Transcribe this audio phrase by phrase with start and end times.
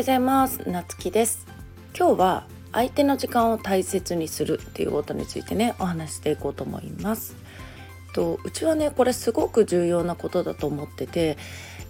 [0.00, 0.66] ようございます。
[0.66, 1.46] なつきです。
[1.94, 7.36] 今日は相手の時間を大切にするっていうことについてねお話していこうと思います。
[8.14, 11.36] とうちはねこれすごく重要なことだと思ってて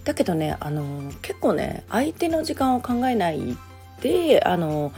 [0.03, 3.57] だけどねあの結構ね相手の時間を考えない
[4.01, 4.91] であの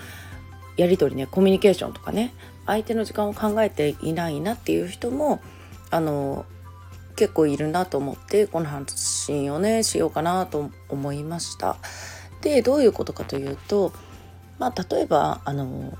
[0.76, 2.34] やり取りねコミュニケーションとかね
[2.66, 5.40] 相手の時間を考えていないなっていう人も
[5.92, 6.48] あの
[7.16, 11.78] 結構いるなと思ってこの発信をねしようかなと思いました。
[12.44, 13.94] でどういうことかというと、
[14.60, 15.98] まあ、例えばあの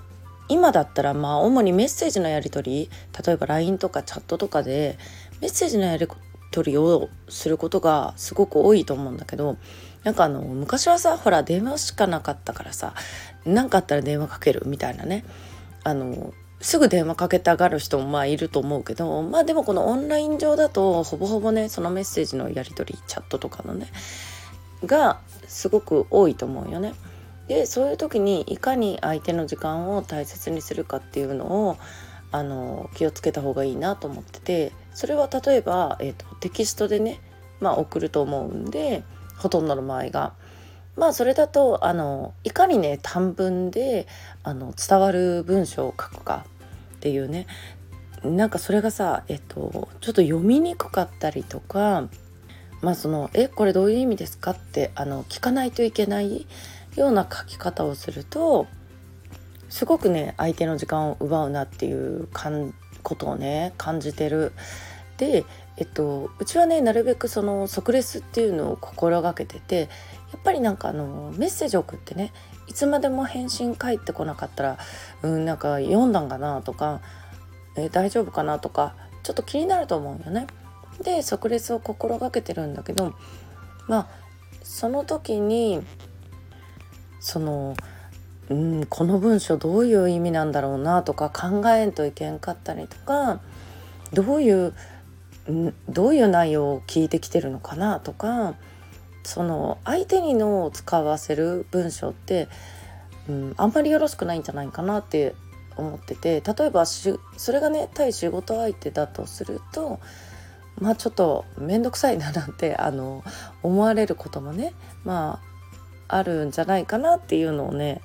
[0.50, 2.90] 今だったらまあ主にメッセージのやり取り
[3.26, 4.98] 例えば LINE とかチャットとかで
[5.42, 6.08] メッセージのやり
[6.52, 9.58] 取りをすることがすごく多いと思うんだけど
[10.04, 12.94] なんかあの昔はさほら電話しかなかったからさ
[13.46, 15.24] 何かあったら電話かけるみたいなね。
[15.86, 23.88] あのすぐ電話かけたがる人もまあいると思うけどまあでもこのオンライン上だとほぼほぼねそのメッセージのやり取りチャットとかのね
[24.86, 26.94] がすごく多いと思うよね。
[27.48, 31.78] でそういう時にいかに相手の時間を大切にするかっていうのを
[32.32, 37.20] あの気をつけた方がいいなと思っててそれは例えば、えーと、テキストでね、
[37.60, 39.04] まあ、送ると思うんで
[39.38, 40.34] ほとんどの場合が。
[40.96, 44.08] まあそれだとあのいかにね短文で
[44.44, 46.46] あの伝わる文章を書くか
[46.98, 47.48] っていうね
[48.24, 52.10] なんかそれがさえっとちょっと読みにくかったりとか
[52.84, 56.46] まあその「えこれどういう意味ですか?」ってあの聞かないといけない
[56.96, 58.68] ような書き方をすると
[59.70, 64.52] すごくね相手の時間を奪うなっていうかんことをね感じてる。
[65.18, 65.46] で、
[65.78, 69.86] えっと、うちはねなるべくその即レスっていうのを心がけててや
[70.38, 72.34] っぱりなんかあのメッセージ送ってね
[72.68, 74.78] いつまでも返信返ってこなかったら
[75.22, 77.02] うんなんか読んだんかなとか、
[77.78, 80.48] え大丈夫かなとかちょっと気になると思うよね。
[81.02, 83.14] で即レスを心がけてるんだけど
[83.88, 84.08] まあ
[84.64, 85.82] その時に
[87.20, 87.76] その
[88.50, 93.40] うんこの文章どういう意味なんだろうなとか考えんといけんかったりとか
[94.14, 94.74] どういう
[95.90, 98.56] どういう内容を聞いてきてるのかなとか
[99.24, 102.48] その相手に脳を使わせる文章って、
[103.28, 105.34] うん、あんまりよろしくないんじゃないかなって
[105.76, 107.20] 思ってて例えばそ
[107.52, 110.00] れがね対仕事相手だとすると
[110.80, 113.24] まあちょっと面倒くさいななんて あの
[113.62, 114.74] 思われることもね
[115.04, 115.40] ま
[116.08, 118.02] ああるんじゃないかなっていうのをね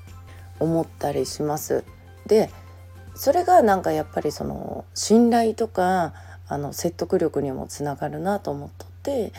[0.61, 1.85] 思ったりします。
[2.27, 2.51] で
[3.15, 6.13] それがなんかやっぱりその信頼とか
[6.47, 9.33] あの説得力にもつながるなと思っとって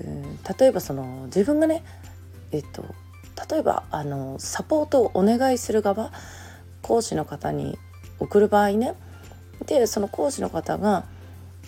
[0.00, 1.84] うん例えばその自分がね
[2.50, 2.84] えっと
[3.50, 6.12] 例えばあのサポートをお願いする側
[6.82, 7.78] 講師の方に
[8.18, 8.94] 送る場合ね
[9.66, 11.04] でその講師の方が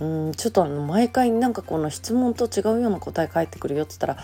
[0.00, 4.18] うんちょっとあの毎回なんかこの質問と違うような答え返ってくるよっつったら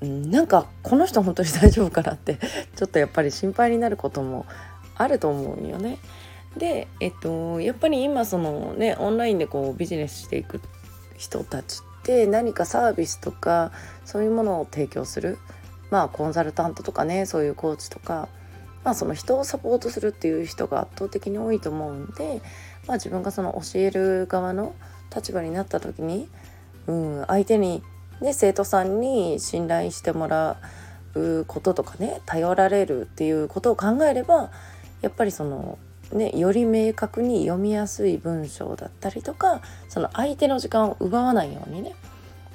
[0.00, 2.38] うんなんかこの人本当に大丈夫かなって
[2.76, 4.46] ちょっとやっぱり心配になることも
[4.96, 5.98] あると思うよね。
[6.56, 10.60] でえっとやっぱり今そのねオンラインでこうビジネスしていく
[11.16, 13.72] 人たちって何かサービスとか
[14.04, 15.38] そういうものを提供する
[15.90, 18.28] まあコンサルタントとかねそういうコーチとか
[18.84, 22.40] まあその人をサポートするっていう人が圧倒的に多いと思うんで、
[22.86, 24.74] まあ、自分がその教える側の
[25.14, 26.28] 立場になった時に、
[26.86, 27.82] うん、相手に、
[28.20, 30.58] ね、生徒さんに信頼してもら
[31.14, 34.50] うこととかね頼られるっていうことを考えれば
[35.02, 35.78] やっぱりその
[36.12, 41.94] ね、より明確に読みやすい文章だったりとかその相手の時間を奪わないようにね、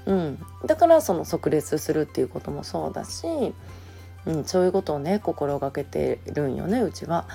[0.05, 3.27] うん、だからその即列するっていうこともそうだし、
[4.25, 7.27] うん、そういうことをね心がけてるんよねうちは。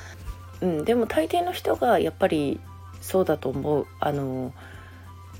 [0.60, 2.60] うん、でも大抵の人がやっぱり
[3.00, 3.86] そうだと思う。
[4.00, 4.52] あの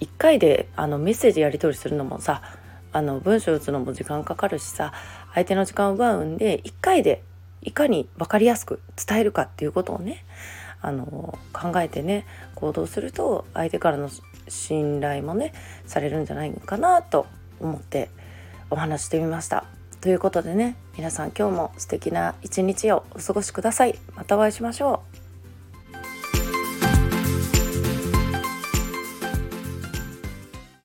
[0.00, 2.42] 1回であのメッセージやり取りするのもさ
[2.92, 4.92] あの文章打つのも時間かかるしさ
[5.34, 7.22] 相手の時間を奪うんで1回で
[7.62, 10.24] いかに分かりやすく伝えるかっていうことをね
[10.80, 14.10] あの考えてね行動すると相手からの
[14.48, 15.52] 信頼もね
[15.86, 17.26] されるんじゃないかなと
[17.60, 18.10] 思って
[18.70, 19.64] お話してみました。
[20.00, 23.98] ということでね皆さん今日も素敵な一日をお過ごしください。
[24.14, 25.13] またお会いしましょう。